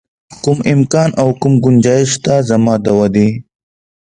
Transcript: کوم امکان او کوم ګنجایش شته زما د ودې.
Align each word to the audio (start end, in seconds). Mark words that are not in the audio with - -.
کوم 0.43 0.57
امکان 0.73 1.09
او 1.21 1.27
کوم 1.41 1.53
ګنجایش 1.63 2.09
شته 2.15 2.33
زما 2.49 2.73
د 2.83 2.87
ودې. 2.97 3.29